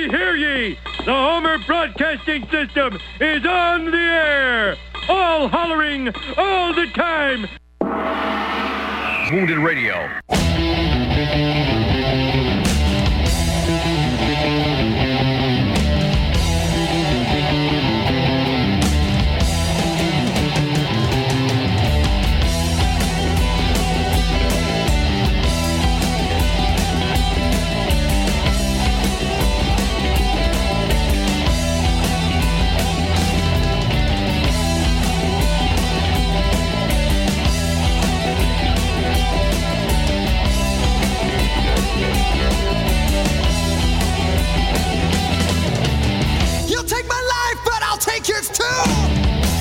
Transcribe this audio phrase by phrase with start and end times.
[0.00, 0.78] ye, hear ye!
[1.04, 4.76] The Homer Broadcasting System is on the air!
[5.08, 7.48] All hollering, all the time!
[9.32, 10.08] Wounded Radio.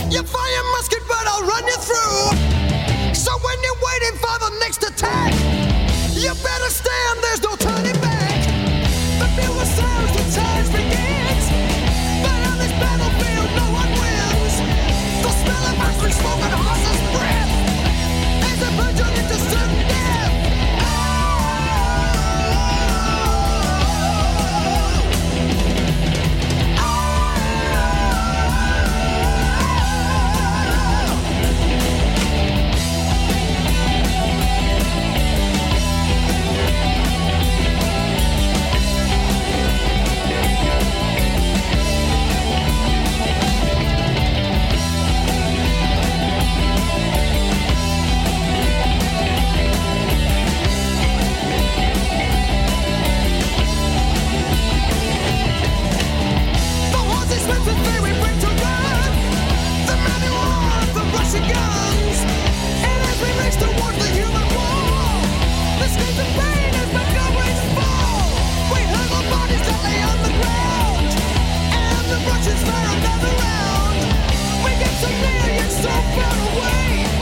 [0.10, 3.14] You fire musket, but I'll run you through.
[3.14, 5.34] So when you're waiting for the next attack,
[6.18, 7.49] you better stand, there's no
[75.82, 77.19] so far away.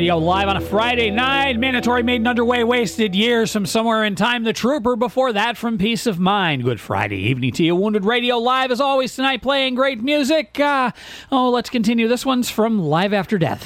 [0.00, 1.58] Radio live on a Friday night.
[1.58, 4.44] Mandatory Maiden Underway Wasted Years from somewhere in time.
[4.44, 6.64] The Trooper before that from Piece of Mind.
[6.64, 7.76] Good Friday evening to you.
[7.76, 10.58] Wounded Radio live as always tonight playing great music.
[10.58, 10.92] Uh,
[11.30, 12.08] oh, let's continue.
[12.08, 13.60] This one's from Live After Death.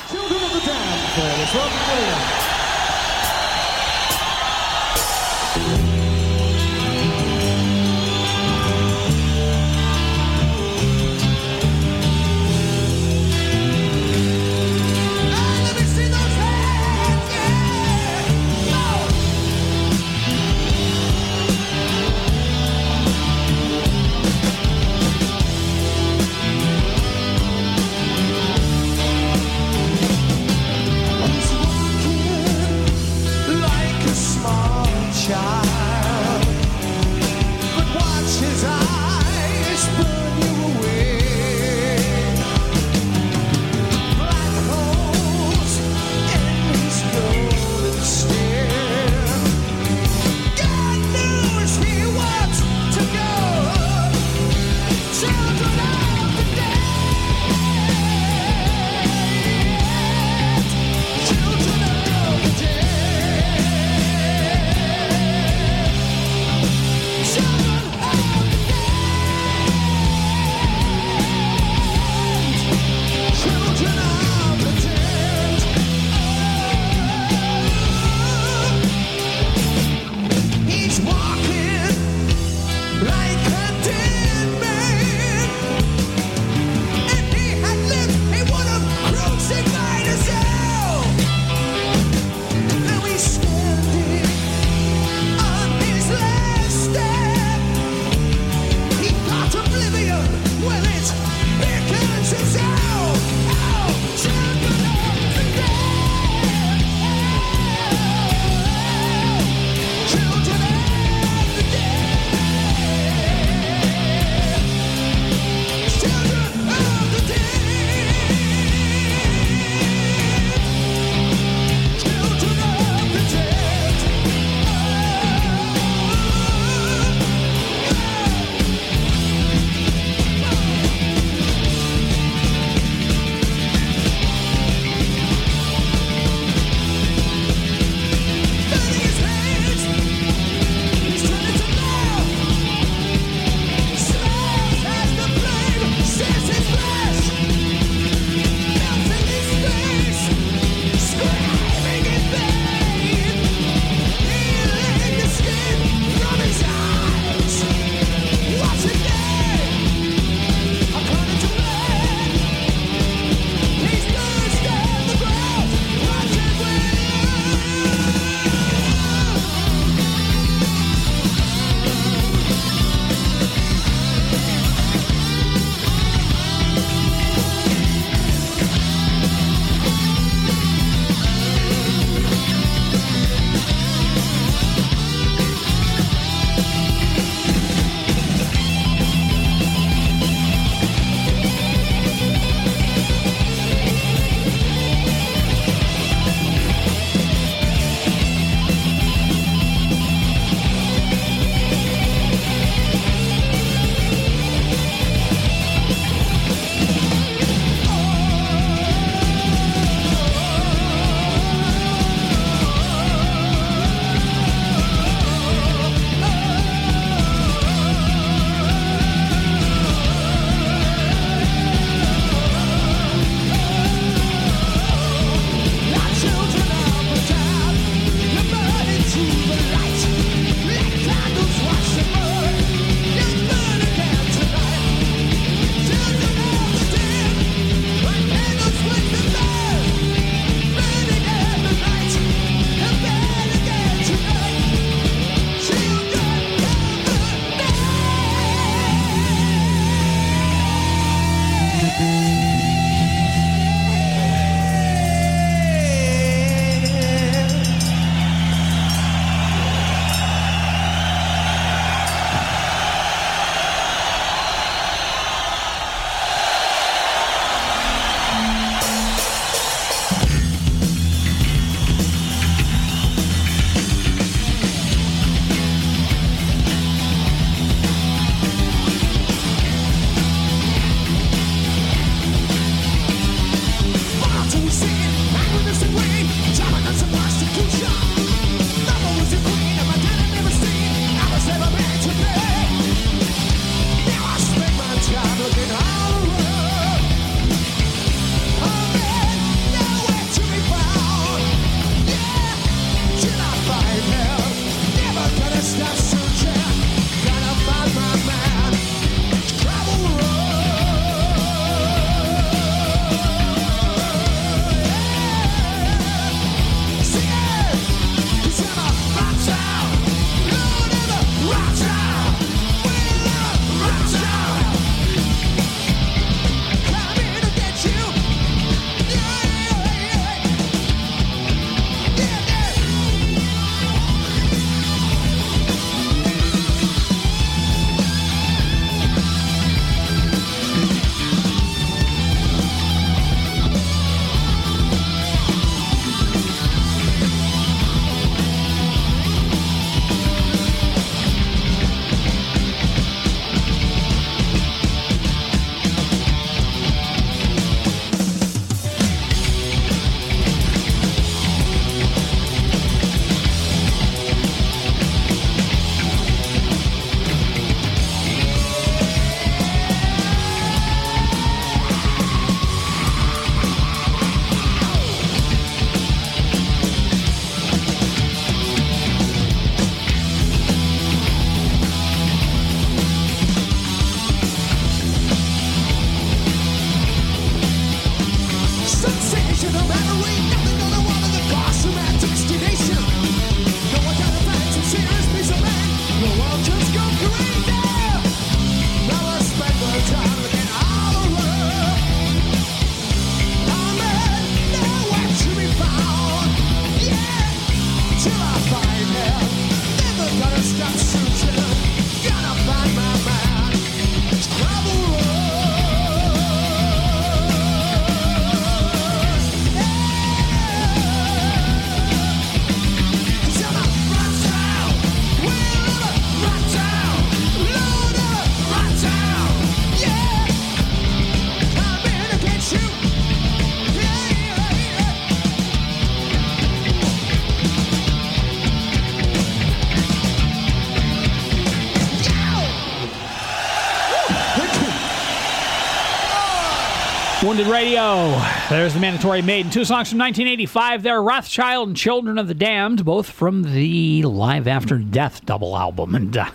[448.74, 449.70] There's the mandatory Maiden.
[449.70, 454.66] Two songs from 1985 there Wrathchild and Children of the Damned, both from the Live
[454.66, 456.16] After Death double album.
[456.16, 456.50] And, uh,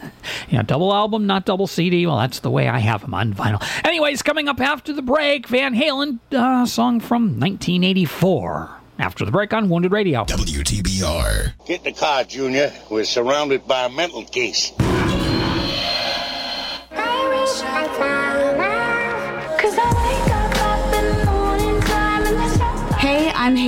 [0.49, 2.05] yeah, double album, not double CD.
[2.05, 3.63] Well, that's the way I have them on vinyl.
[3.85, 8.69] Anyways, coming up after the break, Van Halen, uh, song from 1984.
[8.99, 10.25] After the break on Wounded Radio.
[10.25, 11.53] WTBR.
[11.65, 12.73] Get in the car, Junior.
[12.89, 14.73] We're surrounded by a mental case.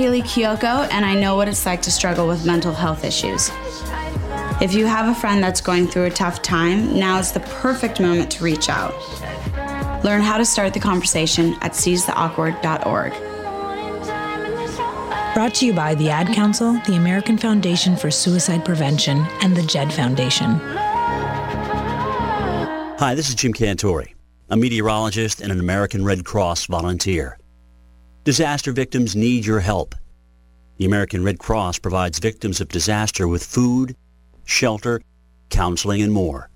[0.02, 3.52] Hayley Kiyoko, and I know what it's like to struggle with mental health issues.
[4.60, 8.00] If you have a friend that's going through a tough time, now is the perfect
[8.00, 8.92] moment to reach out.
[10.02, 13.12] Learn how to start the conversation at seizetheawkward.org.
[15.34, 19.62] Brought to you by the Ad Council, the American Foundation for Suicide Prevention, and the
[19.62, 20.58] JED Foundation.
[22.98, 24.12] Hi, this is Jim Cantore,
[24.50, 27.38] a meteorologist and an American Red Cross volunteer.
[28.24, 29.96] Disaster victims need your help.
[30.76, 33.96] The American Red Cross provides victims of disaster with food,
[34.44, 35.00] shelter,
[35.50, 36.48] counseling, and more.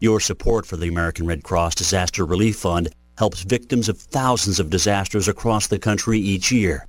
[0.00, 4.68] Your support for the American Red Cross Disaster Relief Fund helps victims of thousands of
[4.68, 6.86] disasters across the country each year.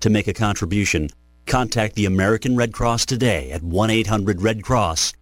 [0.00, 1.08] To make a contribution,
[1.46, 5.12] contact the American Red Cross today at 1-800-RED-CROSS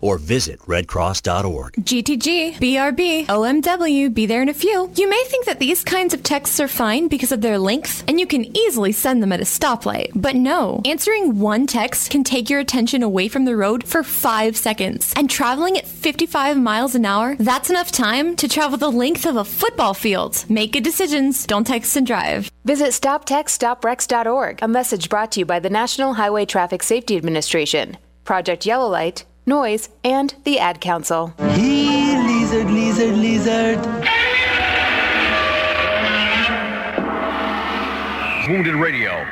[0.00, 1.72] or visit redcross.org.
[1.74, 4.90] GTG, BRB, OMW, be there in a few.
[4.94, 8.20] You may think that these kinds of texts are fine because of their length, and
[8.20, 10.10] you can easily send them at a stoplight.
[10.14, 14.56] But no, answering one text can take your attention away from the road for five
[14.56, 15.12] seconds.
[15.16, 19.36] And traveling at 55 miles an hour, that's enough time to travel the length of
[19.36, 20.44] a football field.
[20.48, 22.50] Make good decisions, don't text and drive.
[22.64, 28.66] Visit StopTextStopWrecks.org, a message brought to you by the National Highway Traffic Safety Administration, Project
[28.66, 31.32] Yellow Light, Noise, and the Ad Council.
[31.38, 33.78] Hey, lizard, lizard, lizard.
[38.46, 39.26] Wounded Radio.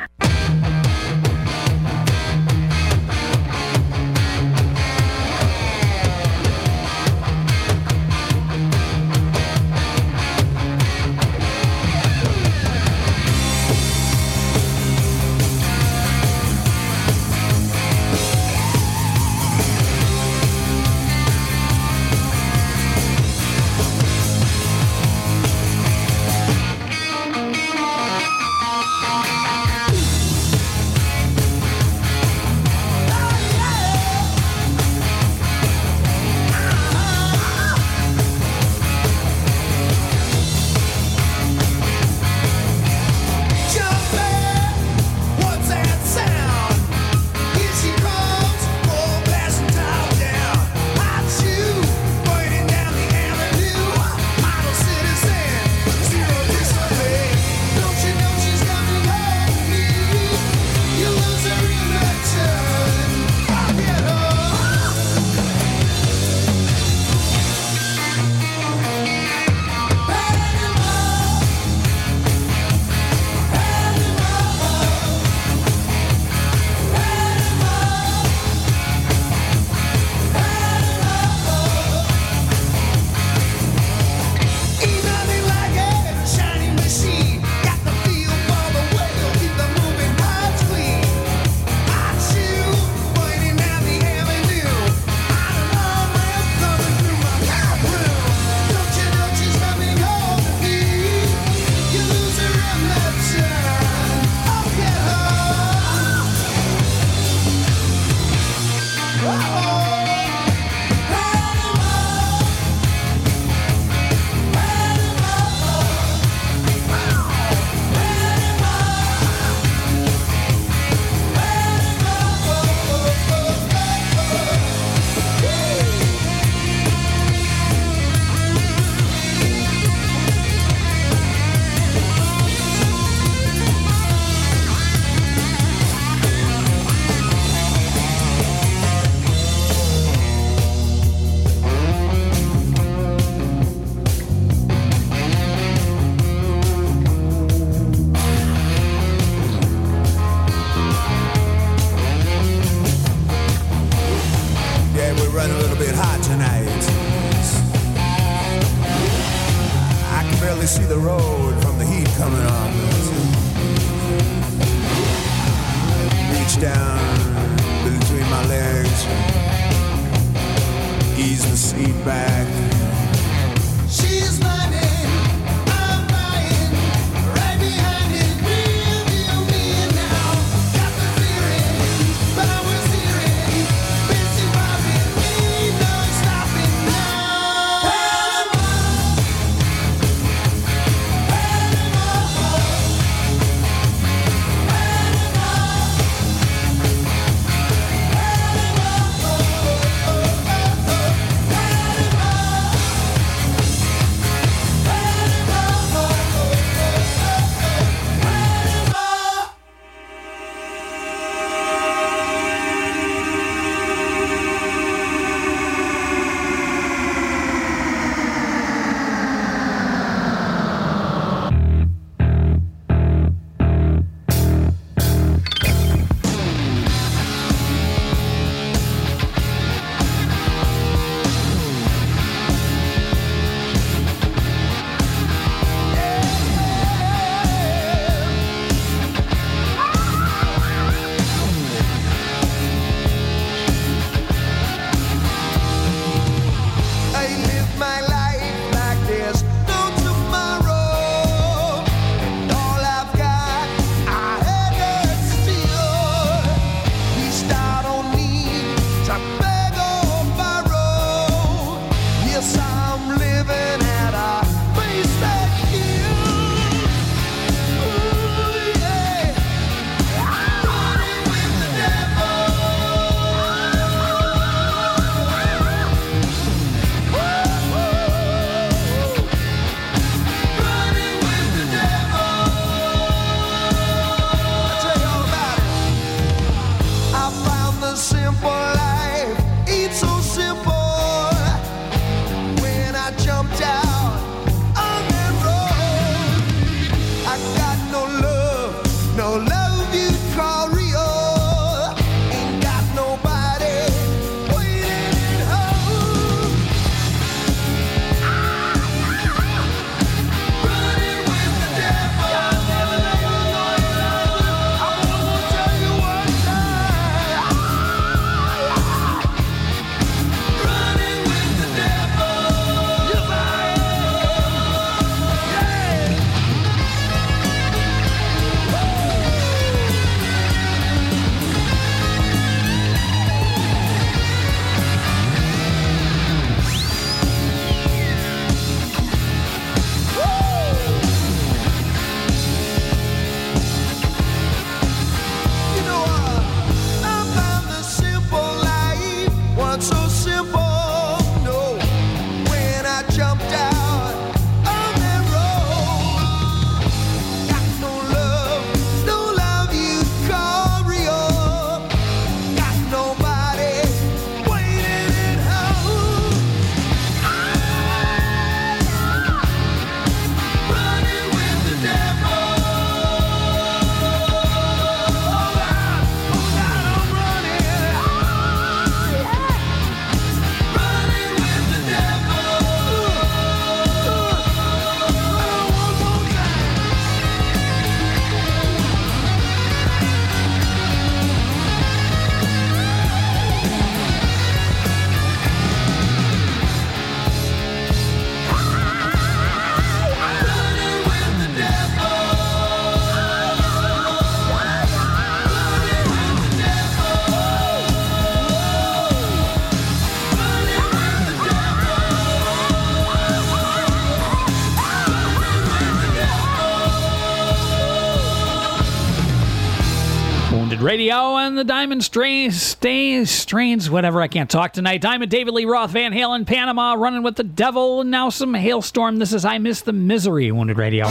[420.87, 424.21] Radio and the Diamond Strains, stains, strains, whatever.
[424.21, 425.01] I can't talk tonight.
[425.01, 429.19] Diamond David Lee Roth, Van Halen, Panama, running with the devil, now some Halestorm.
[429.19, 431.07] This is I Miss the Misery, Wounded Radio.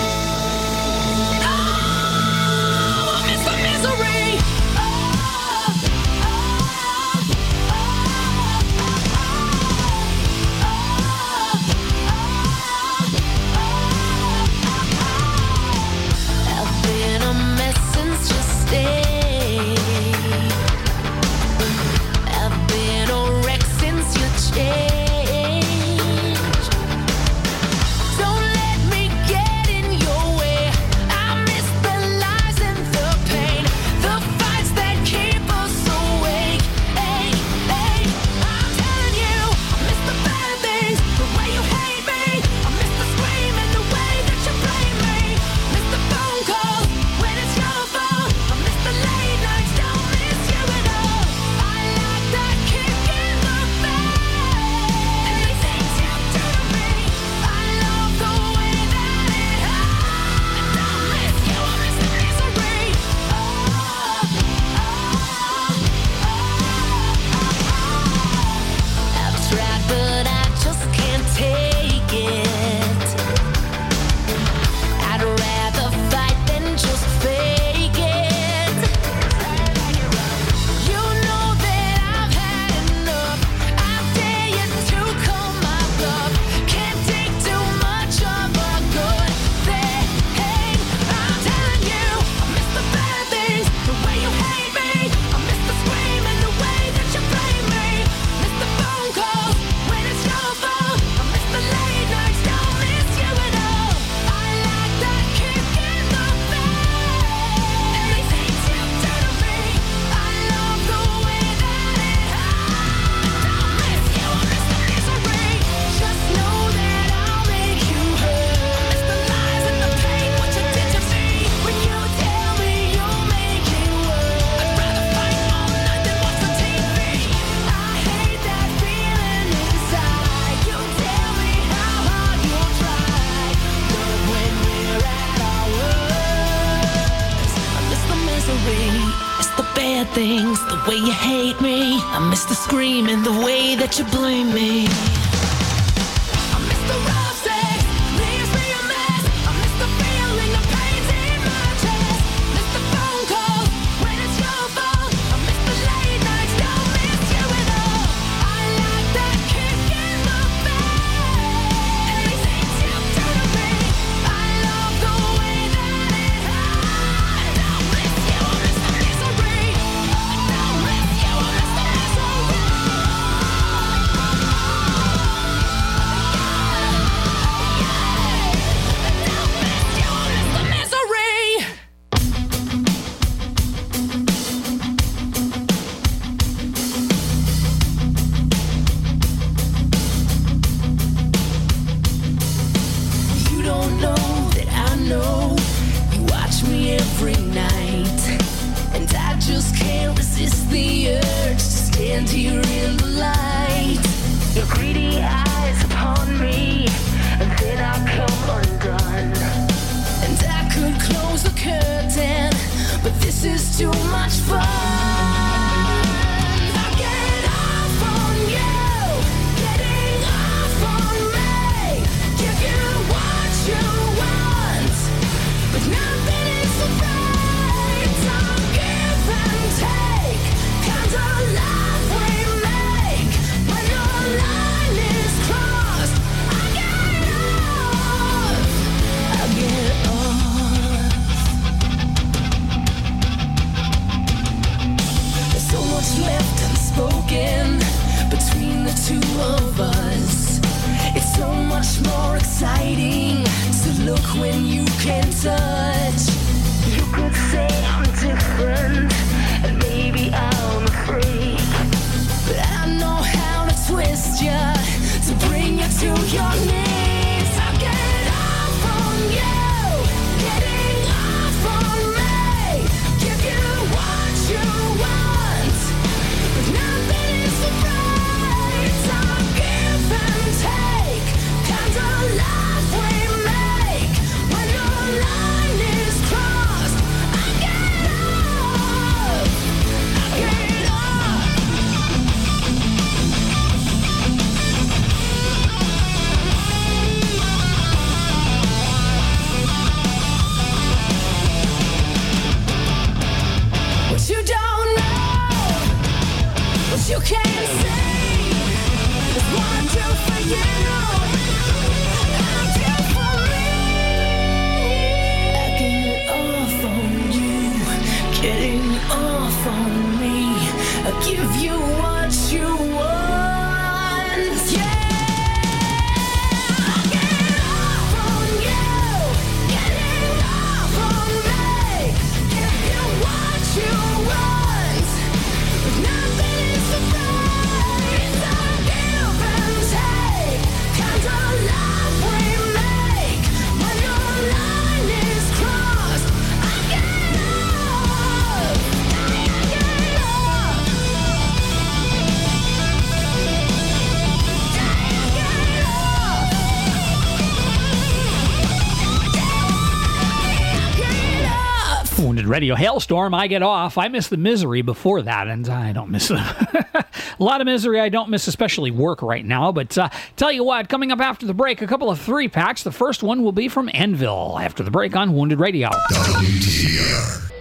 [362.66, 363.96] Radio Halestorm, I get off.
[363.96, 367.06] I miss the misery before that, and I don't miss a
[367.38, 368.00] lot of misery.
[368.00, 369.70] I don't miss, especially work right now.
[369.70, 372.82] But uh, tell you what, coming up after the break, a couple of three packs.
[372.82, 375.90] The first one will be from Anvil after the break on Wounded Radio.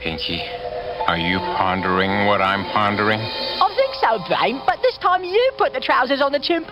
[0.01, 0.41] Pinky,
[1.05, 3.19] are you pondering what I'm pondering?
[3.21, 6.67] I think so, Brain, but this time you put the trousers on the chimp.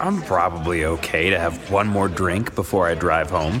[0.00, 3.60] I'm probably okay to have one more drink before I drive home.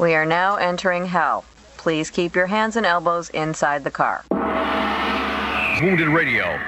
[0.00, 1.44] We are now entering hell.
[1.76, 4.24] Please keep your hands and elbows inside the car.
[5.82, 6.58] Wounded Radio.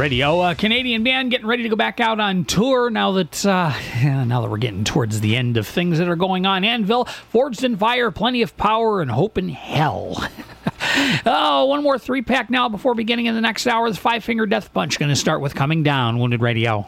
[0.00, 0.40] Radio.
[0.40, 3.70] A Canadian band getting ready to go back out on tour now that uh,
[4.02, 6.64] now that we're getting towards the end of things that are going on.
[6.64, 10.26] Anvil, Forged in Fire, Plenty of Power, and Hope in Hell.
[11.26, 13.90] oh, one more three pack now before beginning in the next hour.
[13.90, 16.86] The Five Finger Death Punch going to start with Coming Down, Wounded Radio.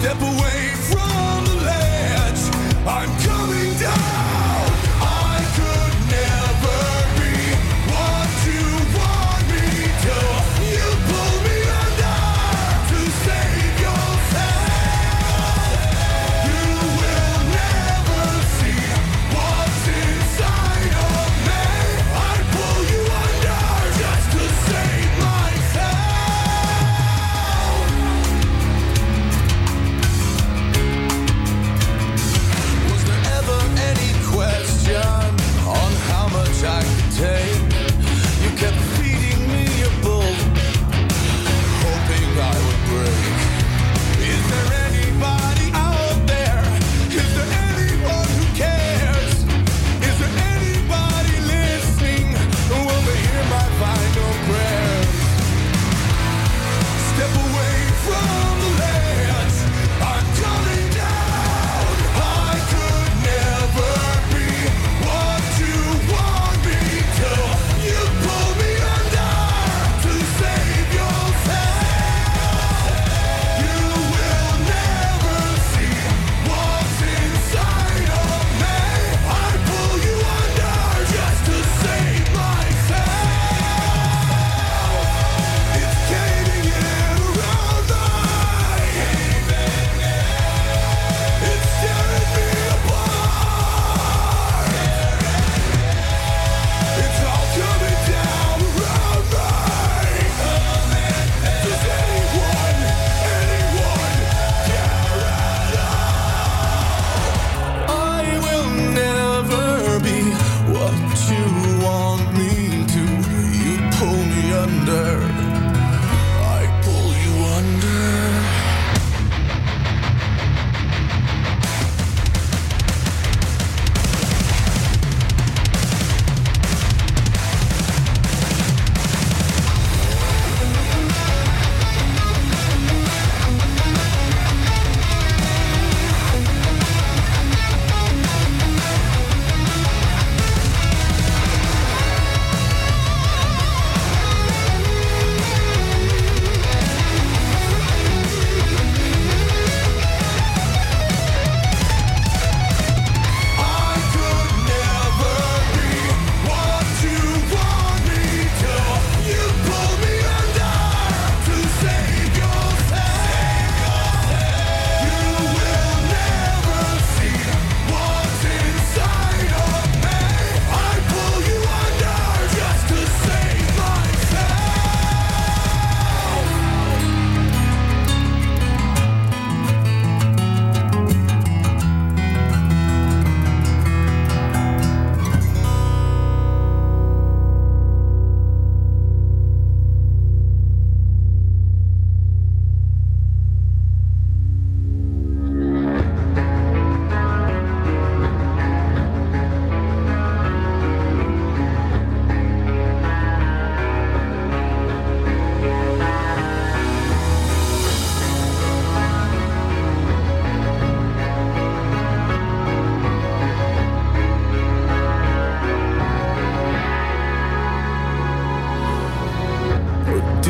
[0.00, 0.69] step away.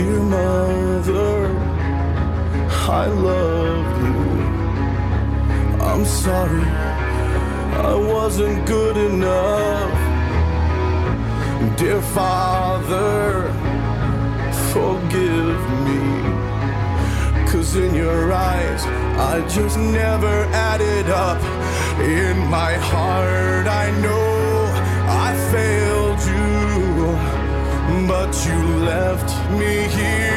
[0.00, 1.48] Dear mother,
[3.00, 4.20] I love you.
[5.88, 6.64] I'm sorry,
[7.90, 9.98] I wasn't good enough.
[11.76, 13.52] Dear father,
[14.72, 16.00] forgive me.
[17.50, 18.82] Cause in your eyes,
[19.32, 21.42] I just never added up.
[22.00, 24.64] In my heart, I know
[25.24, 25.79] I failed
[28.46, 29.28] you left
[29.58, 30.29] me here.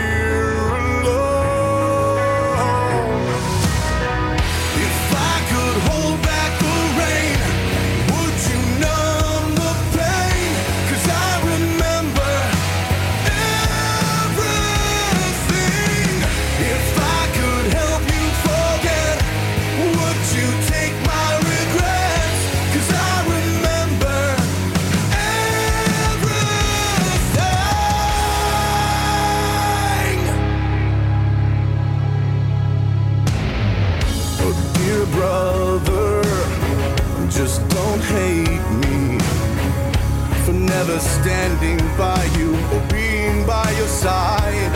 [41.04, 44.72] standing by you or being by your side.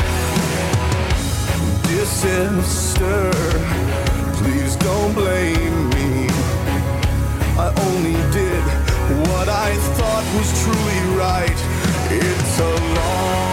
[1.87, 3.31] Dear sister,
[4.39, 6.27] please don't blame me.
[7.57, 8.63] I only did
[9.29, 11.59] what I thought was truly right.
[12.11, 13.46] It's a long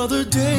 [0.00, 0.49] another day.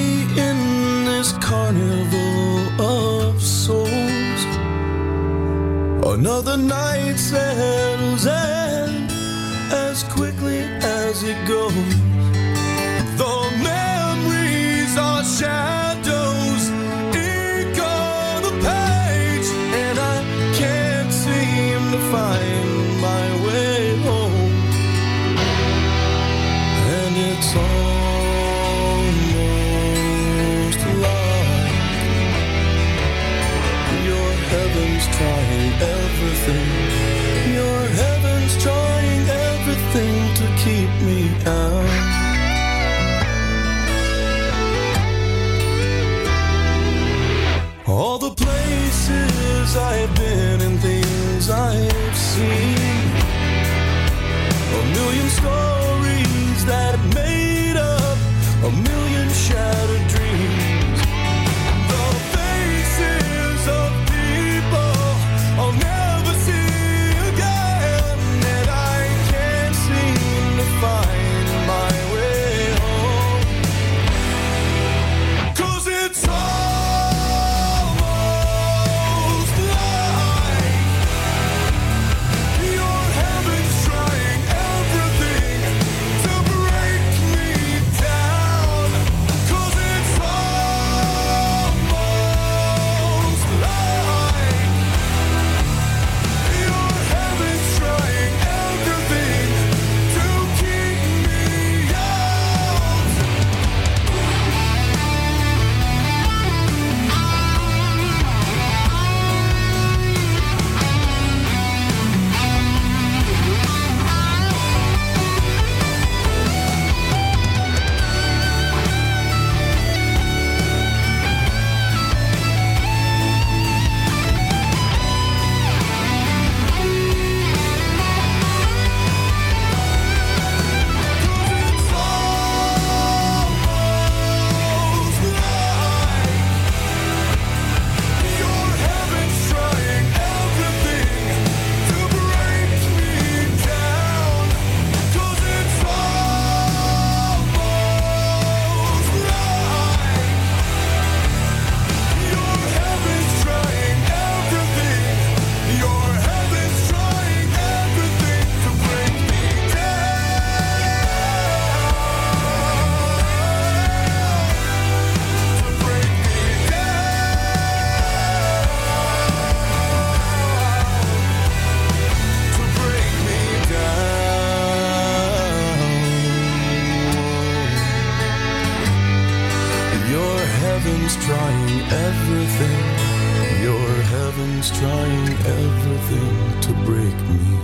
[186.92, 187.56] Break me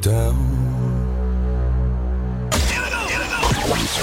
[0.00, 0.36] down.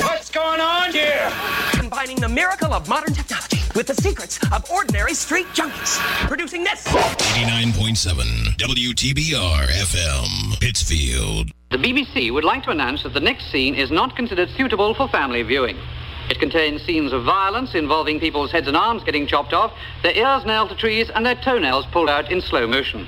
[0.04, 1.32] What's going on here?
[1.72, 5.98] Combining the miracle of modern technology with the secrets of ordinary street junkies.
[6.28, 6.86] Producing this.
[6.88, 11.50] 89.7 WTBR FM, Pittsfield.
[11.72, 15.08] The BBC would like to announce that the next scene is not considered suitable for
[15.08, 15.76] family viewing.
[16.30, 20.46] It contains scenes of violence involving people's heads and arms getting chopped off, their ears
[20.46, 23.08] nailed to trees, and their toenails pulled out in slow motion.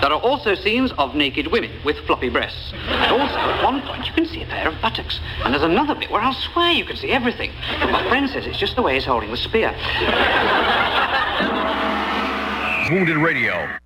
[0.00, 2.72] There are also scenes of naked women with floppy breasts.
[2.72, 5.20] And also, at one point, you can see a pair of buttocks.
[5.44, 7.52] And there's another bit where I'll swear you can see everything.
[7.80, 9.74] But my friend says it's just the way he's holding the spear.
[12.90, 13.78] Wounded Radio.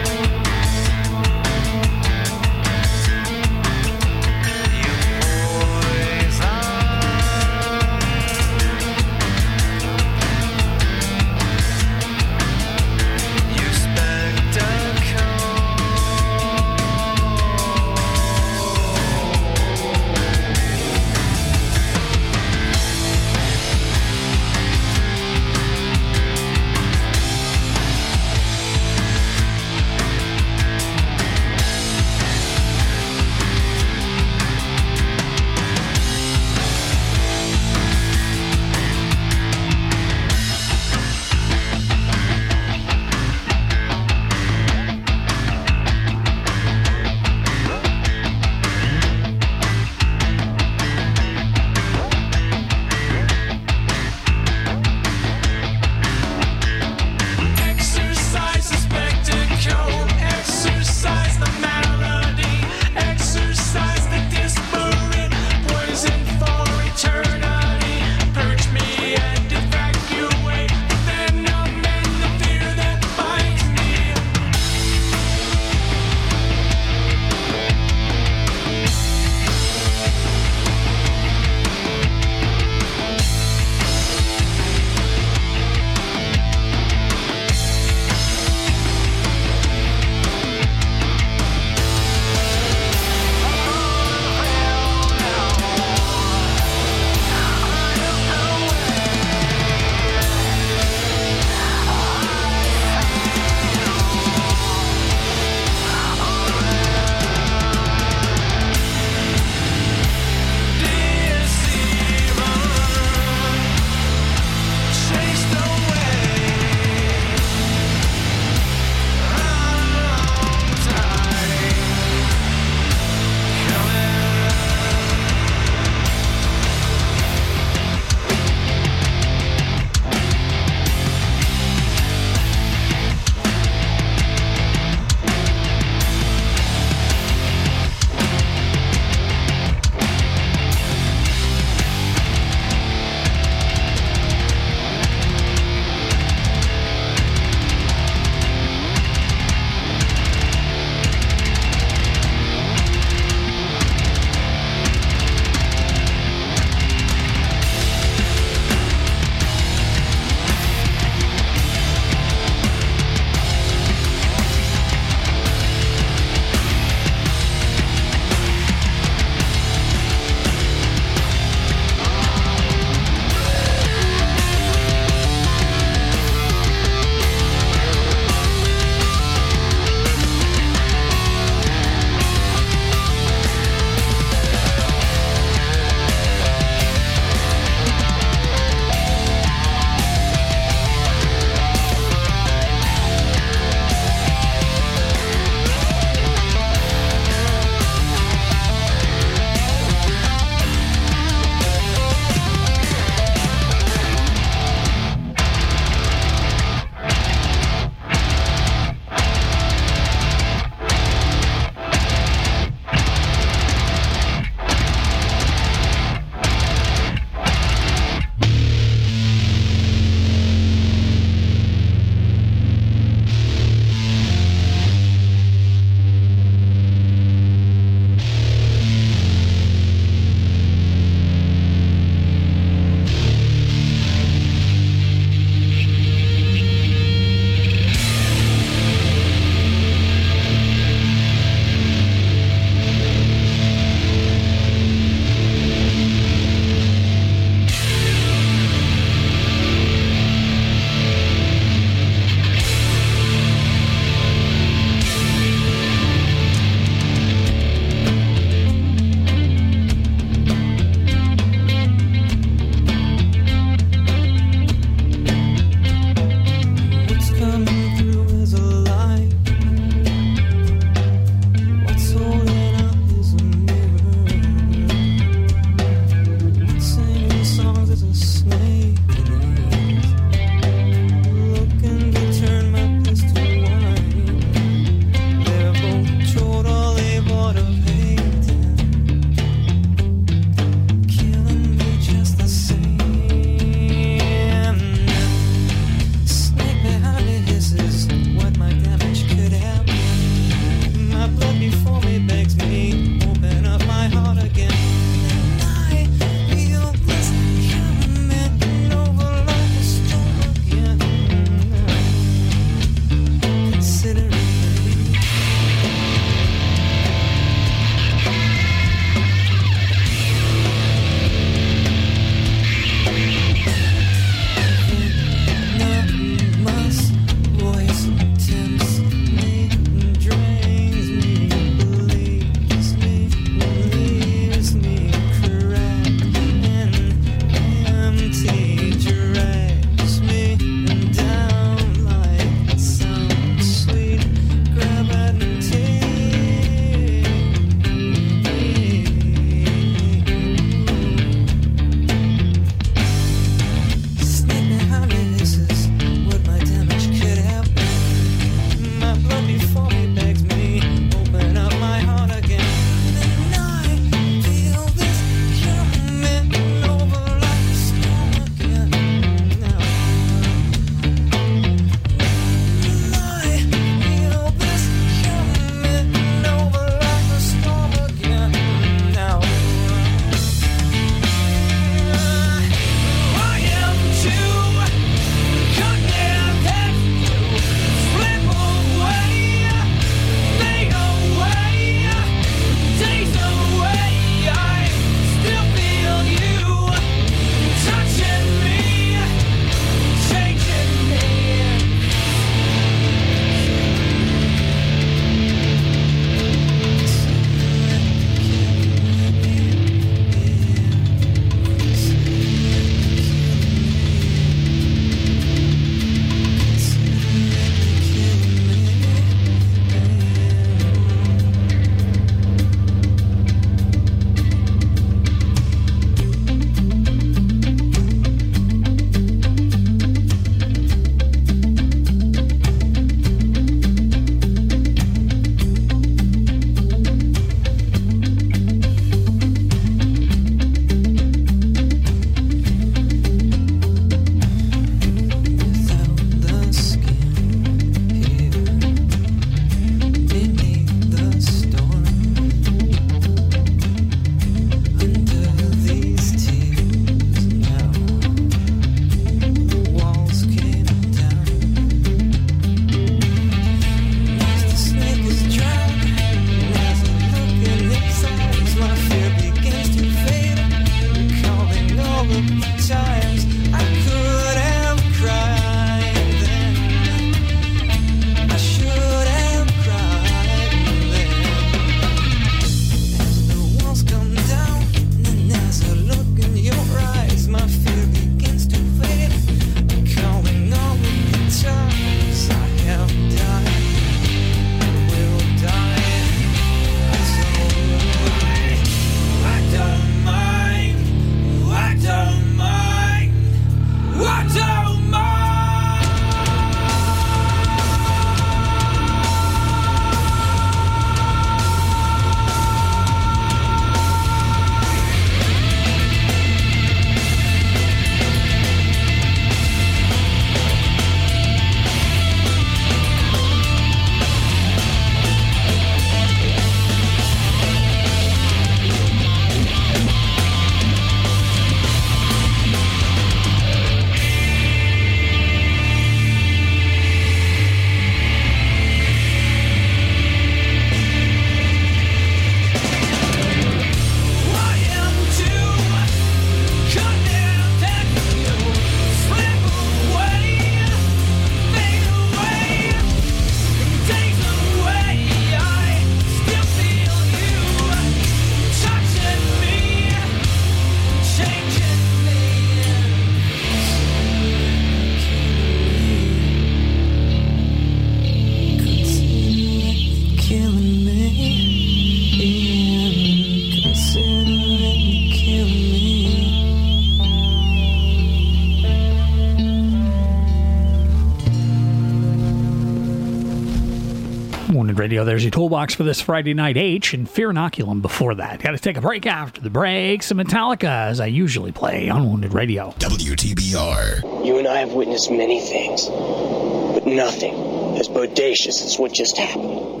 [585.36, 586.78] There's your toolbox for this Friday night.
[586.78, 588.62] H and Fear Inoculum before that.
[588.62, 590.22] Got to take a break after the break.
[590.22, 592.94] Some Metallica, as I usually play on Wounded Radio.
[593.00, 594.46] WTBR.
[594.46, 597.52] You and I have witnessed many things, but nothing
[597.98, 600.00] as bodacious as what just happened.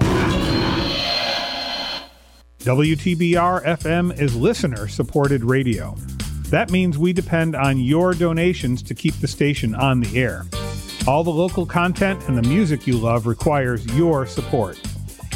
[2.60, 5.96] WTBR FM is listener supported radio.
[6.48, 10.46] That means we depend on your donations to keep the station on the air.
[11.06, 14.80] All the local content and the music you love requires your support.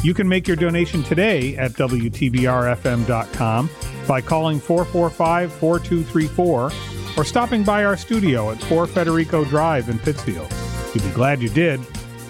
[0.03, 3.69] You can make your donation today at WTBRFM.com
[4.07, 6.71] by calling 445 4234
[7.17, 10.51] or stopping by our studio at 4 Federico Drive in Pittsfield.
[10.95, 11.79] You'll be glad you did.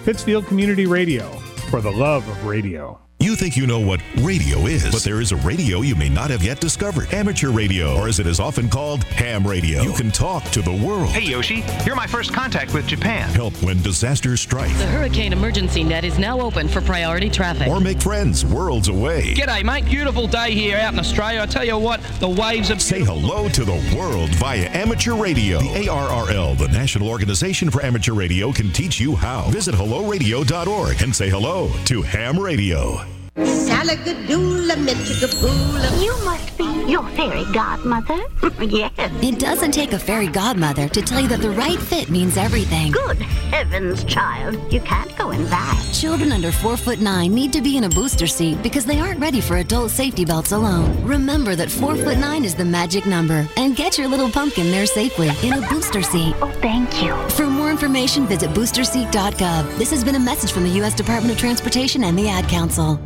[0.04, 1.30] Pittsfield Community Radio,
[1.70, 3.00] for the love of radio.
[3.32, 6.28] You think you know what radio is, but there is a radio you may not
[6.28, 7.14] have yet discovered.
[7.14, 9.80] Amateur radio, or as it is often called, ham radio.
[9.80, 11.08] You can talk to the world.
[11.08, 13.30] Hey Yoshi, you're my first contact with Japan.
[13.30, 14.76] Help when disasters strike.
[14.76, 17.68] The Hurricane Emergency Net is now open for priority traffic.
[17.68, 19.32] Or make friends worlds away.
[19.32, 19.86] G'day, mate.
[19.86, 21.40] Beautiful day here out in Australia.
[21.40, 22.78] I tell you what, the waves are.
[22.78, 25.58] Say hello to the world via amateur radio.
[25.58, 29.48] The ARRL, the National Organization for Amateur Radio, can teach you how.
[29.48, 33.00] Visit helloradio.org and say hello to ham radio.
[33.36, 36.02] Salagadoola, metricaboola.
[36.04, 38.18] You must be your fairy godmother.
[38.62, 38.92] yes.
[39.22, 42.92] It doesn't take a fairy godmother to tell you that the right fit means everything.
[42.92, 44.72] Good heavens, child.
[44.72, 45.90] You can't go in that.
[45.92, 49.20] Children under 4 foot 9 need to be in a booster seat because they aren't
[49.20, 51.02] ready for adult safety belts alone.
[51.02, 54.86] Remember that 4 foot 9 is the magic number and get your little pumpkin there
[54.86, 56.34] safely in a booster seat.
[56.42, 57.14] Oh, thank you.
[57.30, 59.78] For more information, visit boosterseat.gov.
[59.78, 60.94] This has been a message from the U.S.
[60.94, 63.00] Department of Transportation and the Ad Council.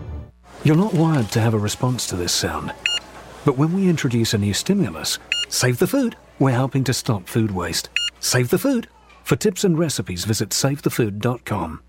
[0.67, 2.75] You're not wired to have a response to this sound.
[3.45, 7.53] But when we introduce a new stimulus, Save the Food, we're helping to stop food
[7.53, 7.89] waste.
[8.19, 8.89] Save the Food.
[9.23, 11.83] For tips and recipes, visit savethefood.com.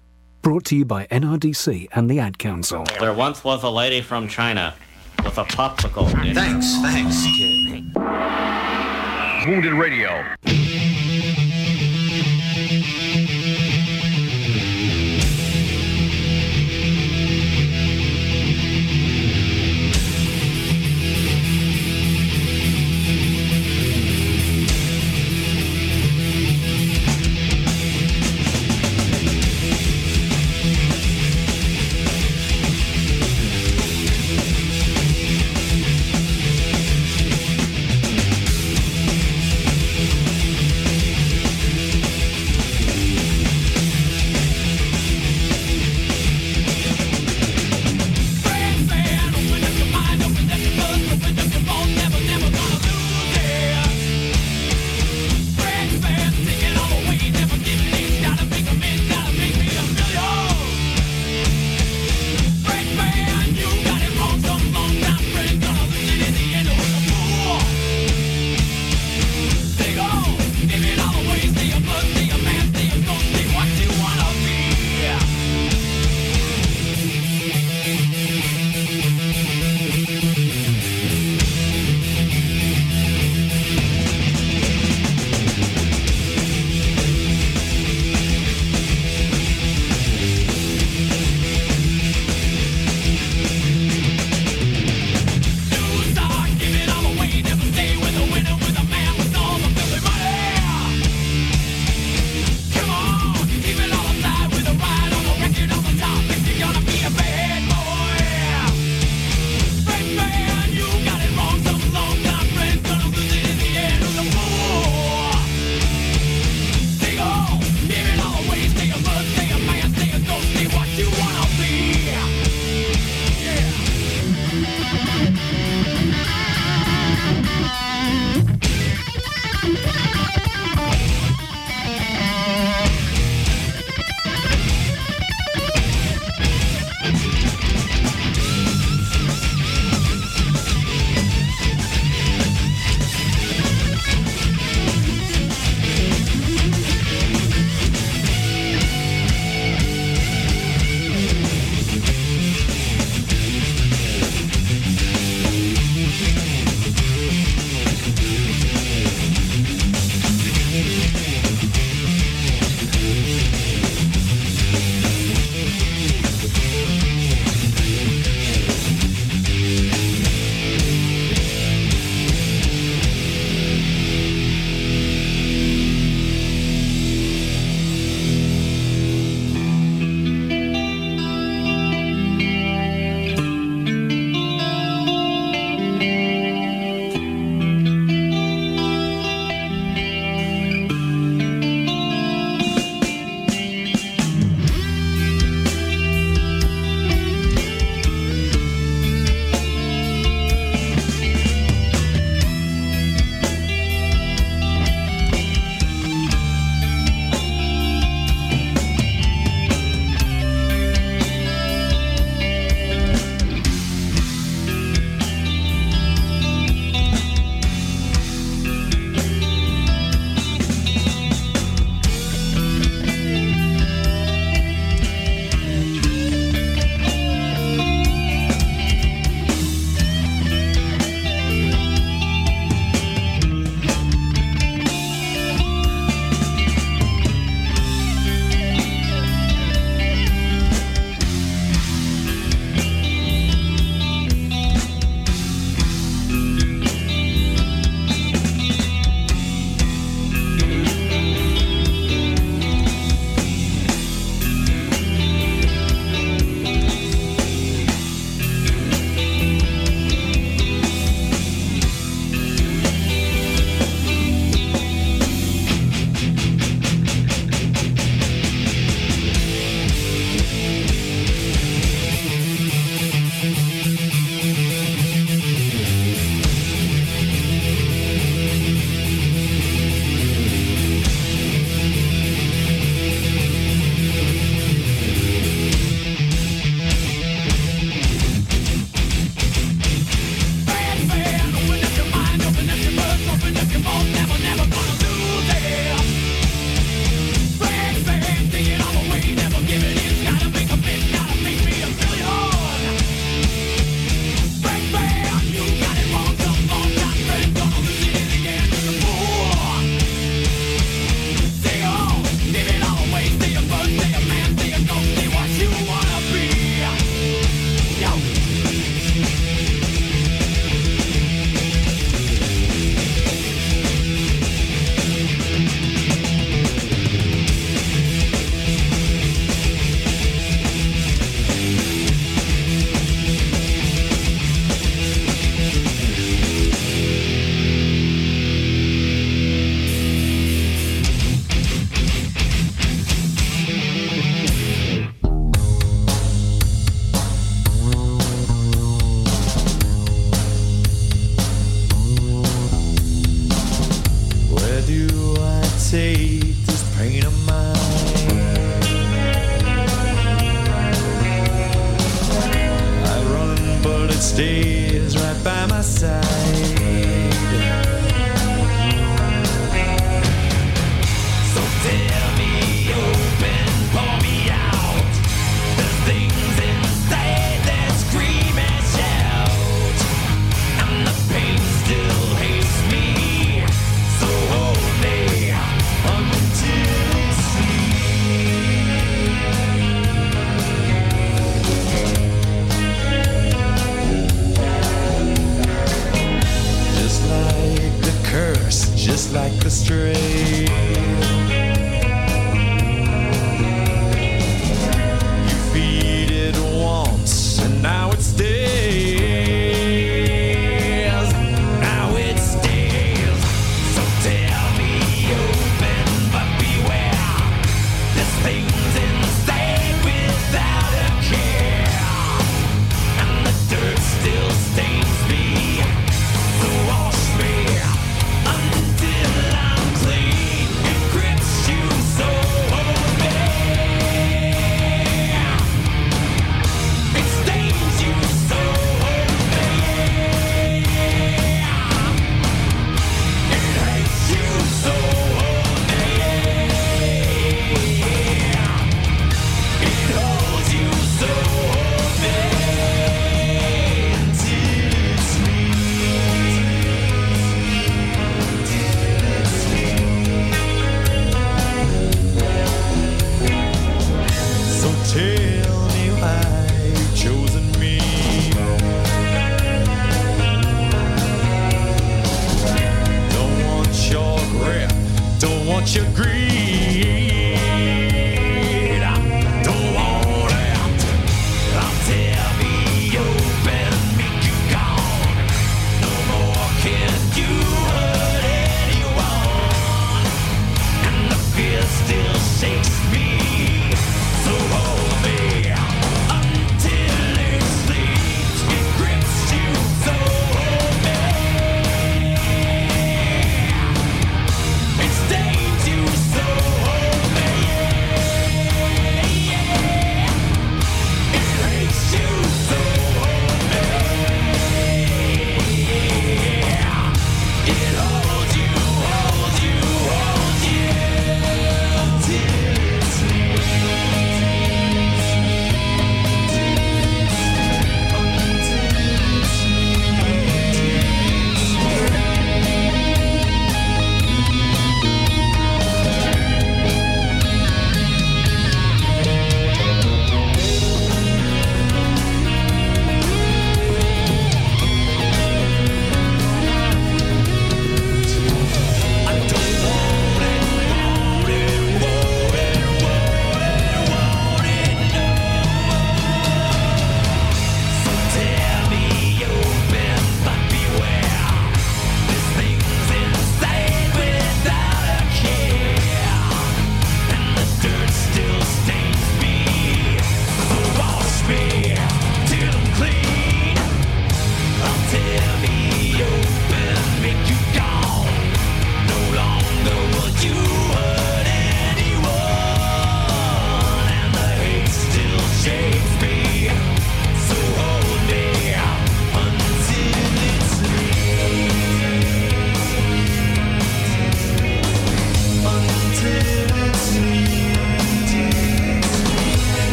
[0.44, 2.86] Brought to you by NRDC and the Ad Council.
[3.00, 4.76] There once was a lady from China
[5.26, 6.12] with a popsicle.
[6.22, 6.36] dish.
[6.36, 7.26] Thanks, thanks.
[9.48, 10.24] Wounded Radio.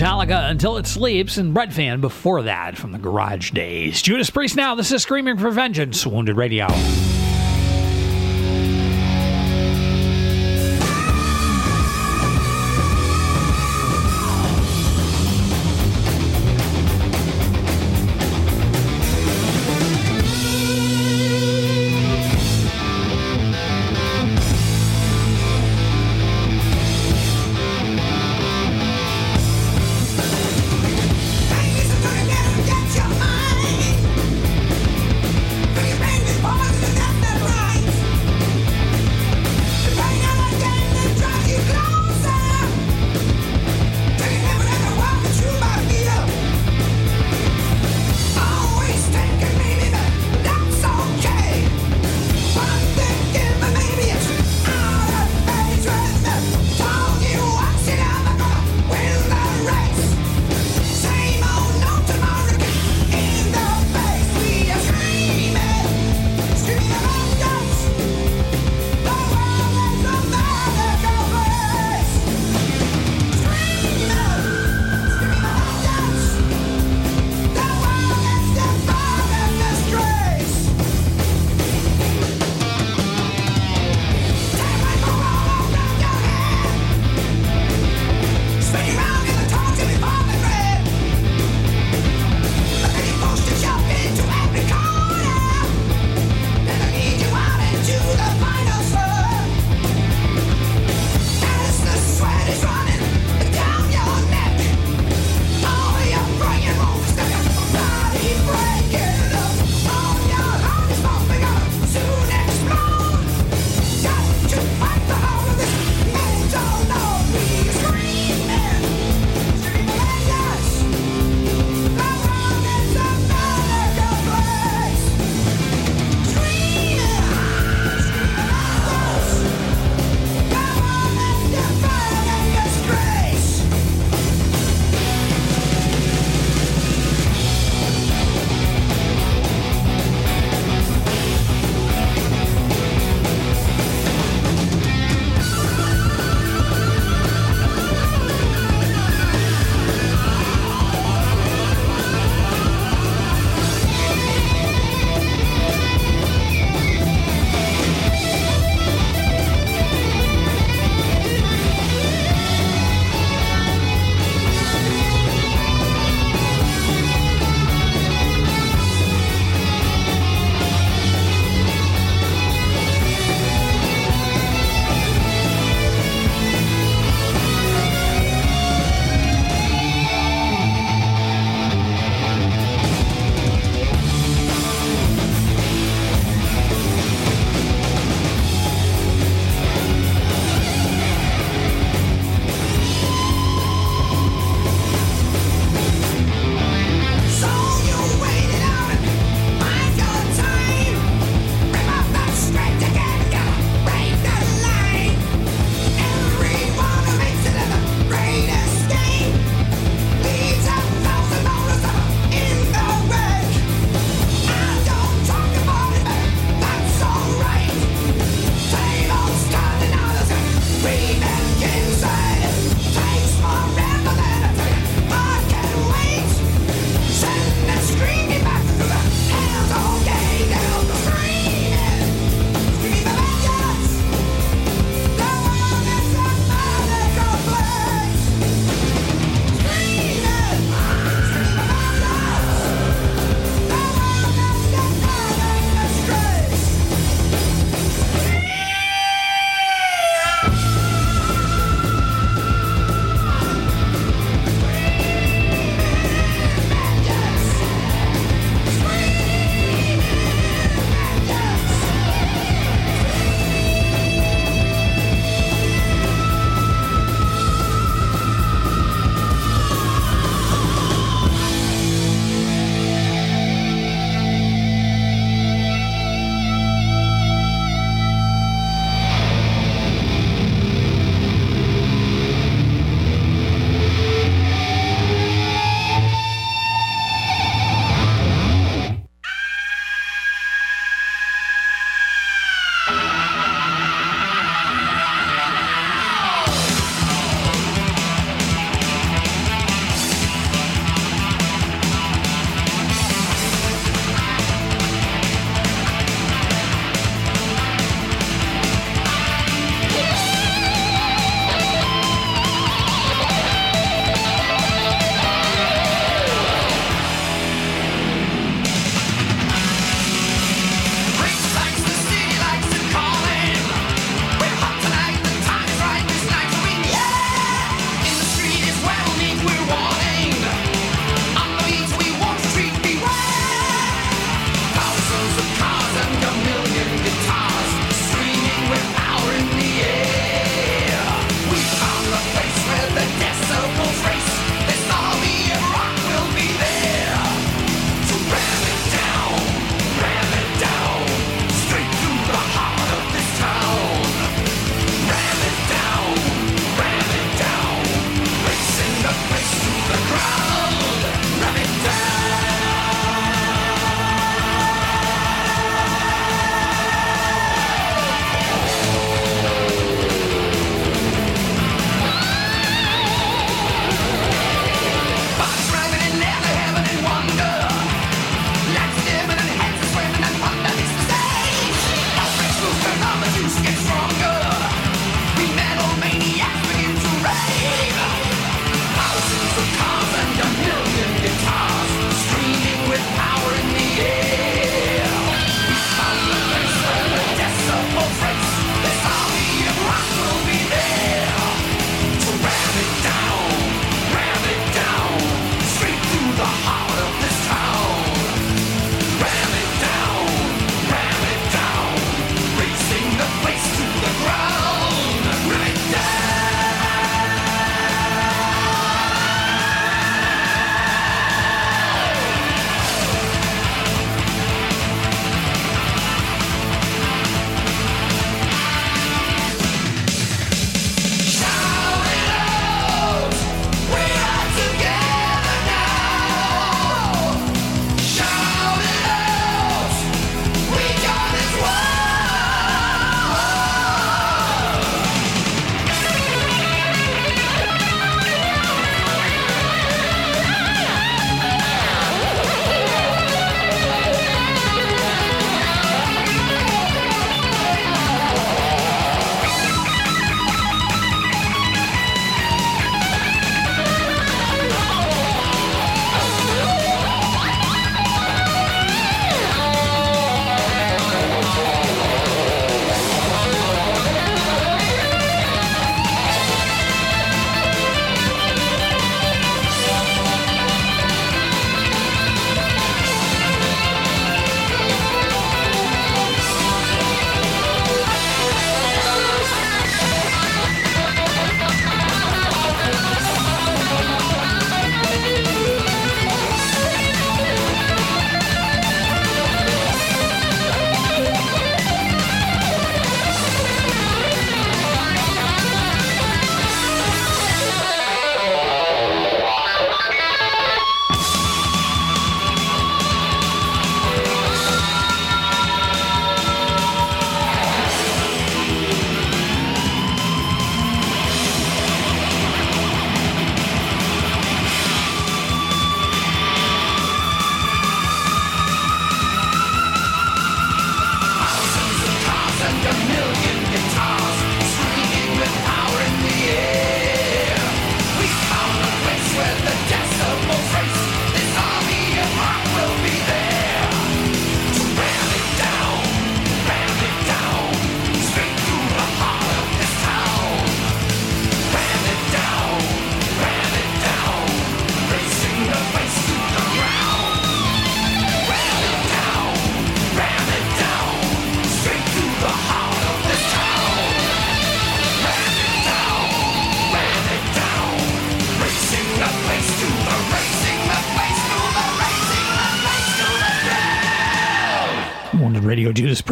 [0.00, 4.00] Metallica Until It Sleeps, and Breadfan before that from the Garage Days.
[4.00, 6.68] Judas Priest now, this is Screaming for Vengeance, Wounded Radio.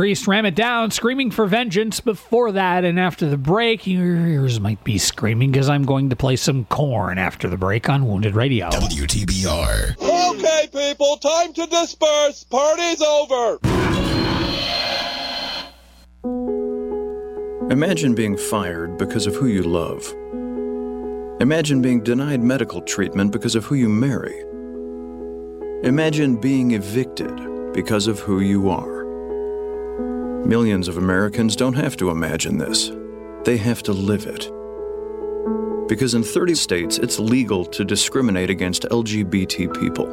[0.08, 2.00] Priest, Ram It Down, Screaming for Vengeance.
[2.00, 6.16] Before that, and after the break, your ears might be screaming because I'm going to
[6.16, 8.70] play some Korn after the break on Wounded Radio.
[8.70, 9.98] WTBR.
[10.00, 12.42] Okay, people, time to disperse.
[12.44, 13.58] Party's over.
[17.70, 20.10] Imagine being fired because of who you love.
[21.42, 24.40] Imagine being denied medical treatment because of who you marry.
[25.86, 28.97] Imagine being evicted because of who you are.
[30.46, 32.90] Millions of Americans don't have to imagine this,
[33.44, 34.50] they have to live it.
[35.88, 40.06] Because in 30 states, it's legal to discriminate against LGBT people.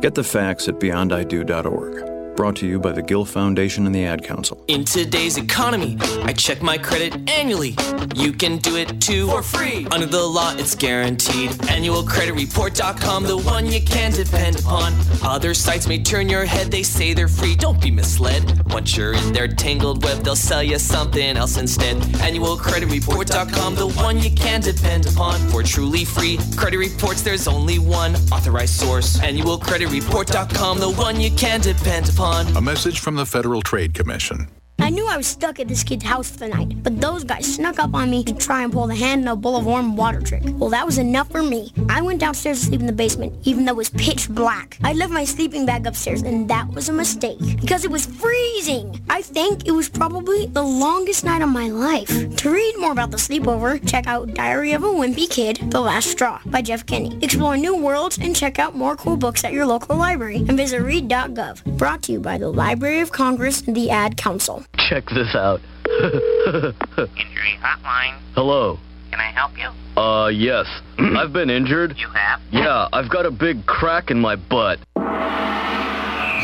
[0.00, 2.13] Get the facts at beyondido.org.
[2.36, 4.64] Brought to you by the Gill Foundation and the Ad Council.
[4.66, 7.76] In today's economy, I check my credit annually.
[8.16, 9.86] You can do it too for free.
[9.92, 11.50] Under the law, it's guaranteed.
[11.50, 14.94] AnnualCreditReport.com, the one you can depend upon.
[15.22, 17.54] Other sites may turn your head, they say they're free.
[17.54, 18.42] Don't be misled.
[18.72, 21.98] Once you're in their tangled web, they'll sell you something else instead.
[22.18, 25.38] AnnualCreditReport.com, the one you can depend upon.
[25.50, 29.18] For truly free credit reports, there's only one authorized source.
[29.18, 32.23] AnnualCreditReport.com, the one you can depend upon.
[32.24, 34.48] A message from the Federal Trade Commission.
[34.78, 37.54] I knew I was stuck at this kid's house for the night, but those guys
[37.54, 39.96] snuck up on me to try and pull the hand in a bowl of warm
[39.96, 40.42] water trick.
[40.44, 41.72] Well, that was enough for me.
[41.88, 44.78] I went downstairs to sleep in the basement, even though it was pitch black.
[44.84, 49.00] I left my sleeping bag upstairs, and that was a mistake because it was freezing.
[49.08, 52.36] I think it was probably the longest night of my life.
[52.36, 56.10] To read more about the sleepover, check out Diary of a Wimpy Kid, The Last
[56.10, 57.18] Straw by Jeff Kinney.
[57.22, 60.82] Explore new worlds and check out more cool books at your local library and visit
[60.82, 61.78] read.gov.
[61.78, 64.63] Brought to you by the Library of Congress and the Ad Council.
[64.88, 65.60] Check this out.
[65.88, 68.18] Injury hotline.
[68.34, 68.78] Hello.
[69.10, 70.00] Can I help you?
[70.00, 70.66] Uh, yes.
[70.98, 71.94] I've been injured.
[71.96, 72.40] You have?
[72.50, 74.78] Yeah, I've got a big crack in my butt.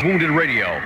[0.03, 0.81] Wounded Radio.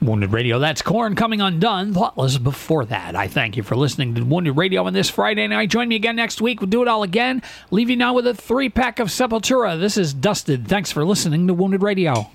[0.00, 1.92] Wounded Radio, that's Korn coming undone.
[1.92, 3.16] Thoughtless before that.
[3.16, 5.70] I thank you for listening to Wounded Radio on this Friday night.
[5.70, 6.60] Join me again next week.
[6.60, 7.42] We'll do it all again.
[7.70, 9.78] Leave you now with a three pack of Sepultura.
[9.78, 10.68] This is Dusted.
[10.68, 12.30] Thanks for listening to Wounded Radio.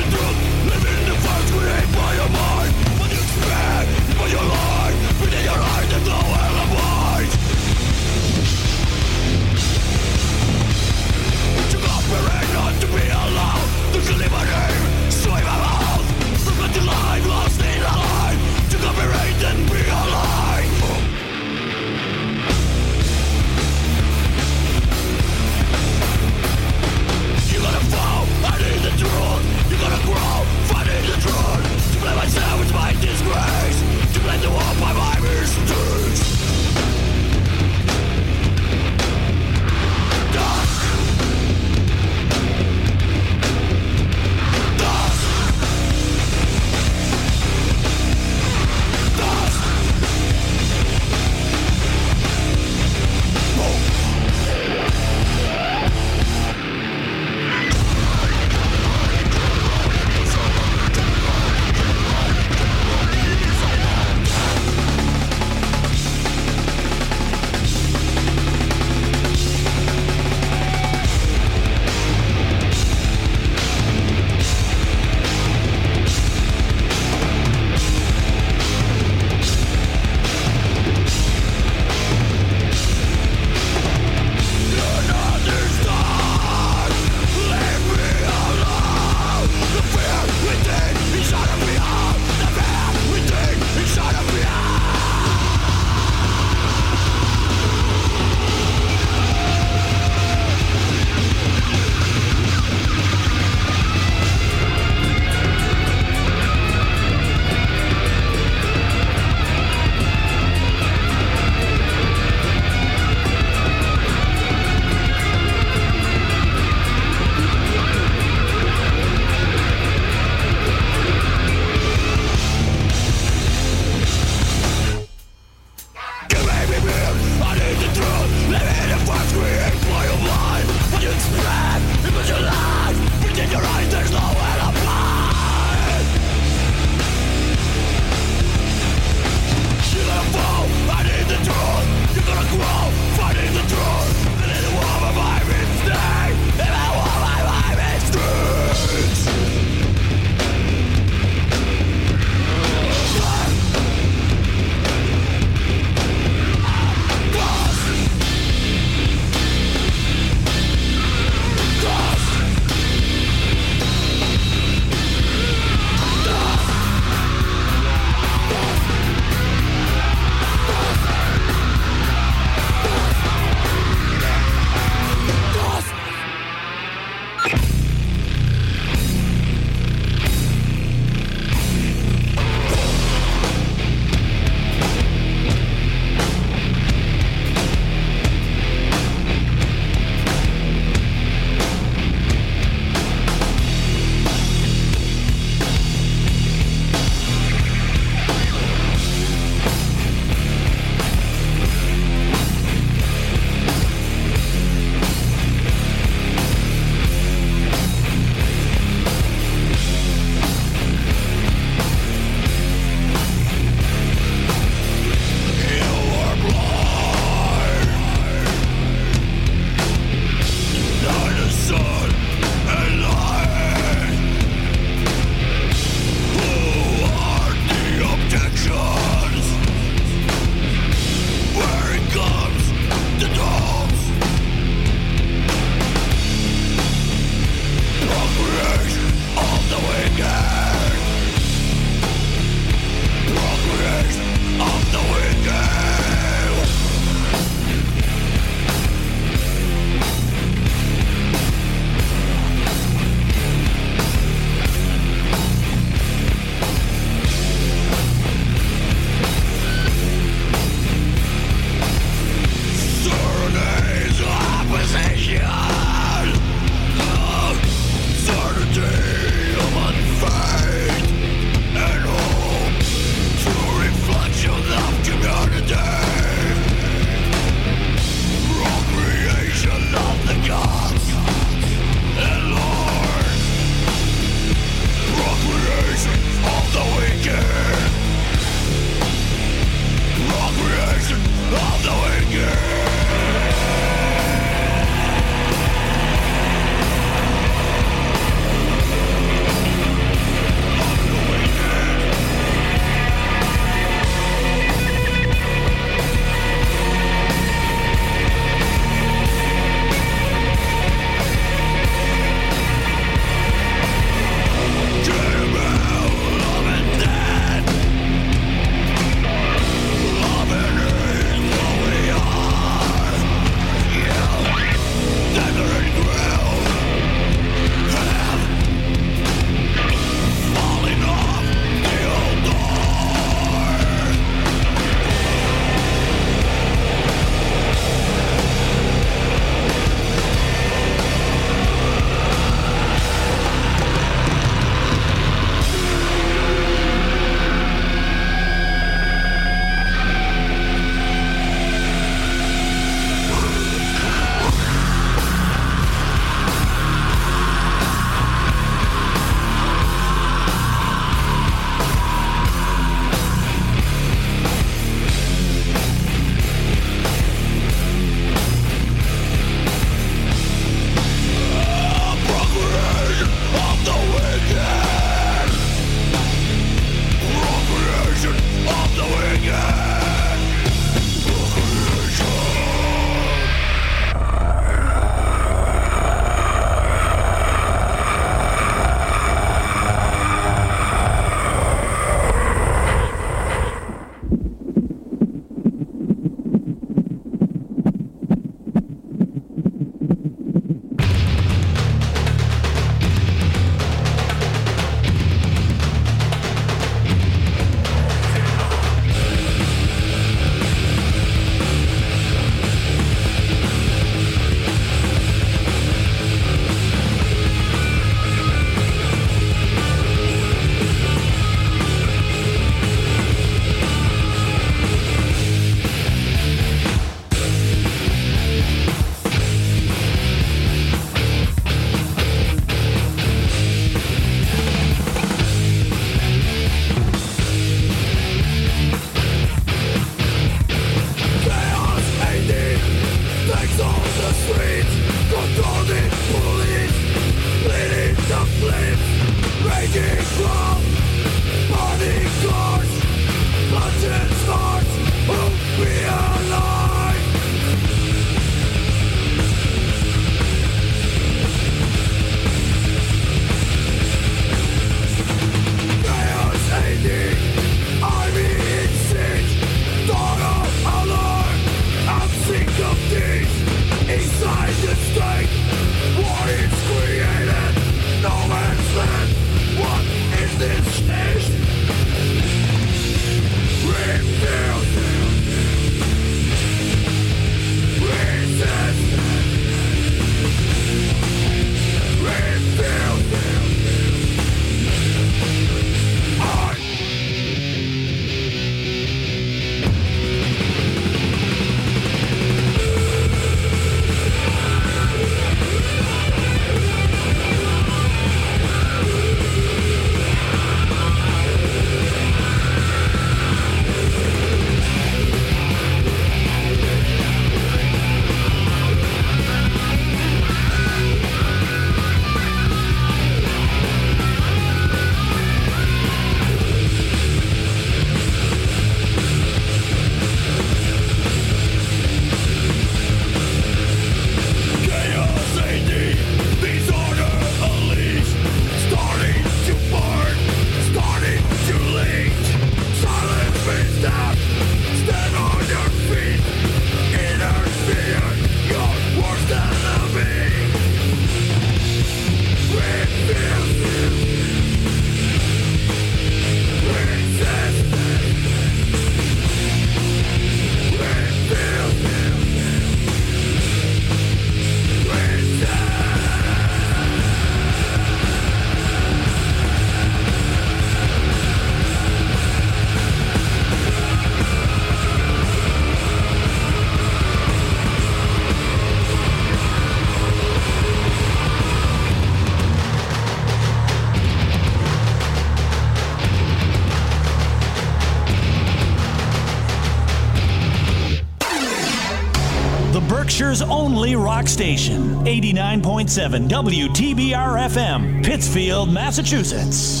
[595.31, 600.00] 89.7 WTBR FM, Pittsfield, Massachusetts.